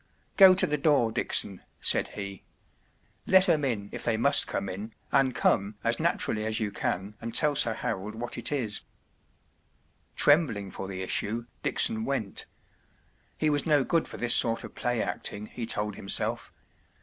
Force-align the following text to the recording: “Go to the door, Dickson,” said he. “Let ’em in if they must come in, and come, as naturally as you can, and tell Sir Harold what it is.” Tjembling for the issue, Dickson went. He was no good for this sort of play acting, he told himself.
“Go 0.37 0.55
to 0.55 0.65
the 0.65 0.79
door, 0.79 1.11
Dickson,” 1.11 1.61
said 1.79 2.07
he. 2.17 2.41
“Let 3.27 3.47
’em 3.47 3.63
in 3.63 3.87
if 3.91 4.03
they 4.03 4.17
must 4.17 4.47
come 4.47 4.67
in, 4.67 4.95
and 5.11 5.35
come, 5.35 5.75
as 5.83 5.99
naturally 5.99 6.43
as 6.43 6.59
you 6.59 6.71
can, 6.71 7.13
and 7.21 7.35
tell 7.35 7.55
Sir 7.55 7.75
Harold 7.75 8.15
what 8.15 8.35
it 8.35 8.51
is.” 8.51 8.81
Tjembling 10.17 10.71
for 10.73 10.87
the 10.87 11.03
issue, 11.03 11.45
Dickson 11.61 12.03
went. 12.03 12.47
He 13.37 13.51
was 13.51 13.67
no 13.67 13.83
good 13.83 14.07
for 14.07 14.17
this 14.17 14.33
sort 14.33 14.63
of 14.63 14.73
play 14.73 15.03
acting, 15.03 15.45
he 15.53 15.67
told 15.67 15.97
himself. 15.97 16.51